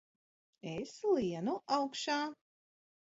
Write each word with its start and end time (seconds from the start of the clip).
Es 0.71 0.93
lienu 1.17 1.55
augšā! 1.77 2.19